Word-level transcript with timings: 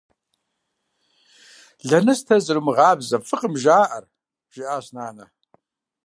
-Лэныстэр 1.87 2.39
зэрыумыгъабзэ— 2.45 3.17
фӏыкъым 3.27 3.53
жаӏэр,- 3.63 4.05
жиӏащ 4.53 4.85
нанэ. 4.95 5.25